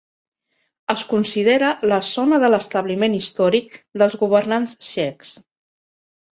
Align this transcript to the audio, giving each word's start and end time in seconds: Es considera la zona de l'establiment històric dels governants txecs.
Es 0.93 1.03
considera 1.11 1.69
la 1.91 1.99
zona 2.07 2.41
de 2.45 2.51
l'establiment 2.55 3.19
històric 3.21 3.79
dels 4.03 4.19
governants 4.25 4.77
txecs. 4.89 5.39